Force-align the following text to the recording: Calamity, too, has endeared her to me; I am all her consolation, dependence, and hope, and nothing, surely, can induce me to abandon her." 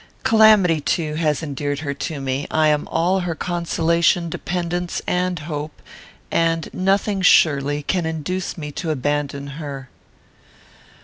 Calamity, 0.23 0.81
too, 0.81 1.13
has 1.13 1.43
endeared 1.43 1.81
her 1.81 1.93
to 1.93 2.19
me; 2.19 2.47
I 2.49 2.69
am 2.69 2.87
all 2.87 3.19
her 3.19 3.35
consolation, 3.35 4.29
dependence, 4.31 4.99
and 5.05 5.37
hope, 5.37 5.79
and 6.31 6.67
nothing, 6.73 7.21
surely, 7.21 7.83
can 7.83 8.07
induce 8.07 8.57
me 8.57 8.71
to 8.71 8.89
abandon 8.89 9.45
her." 9.61 9.89